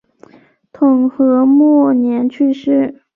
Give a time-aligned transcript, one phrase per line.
[0.73, 3.01] 统和末年去世。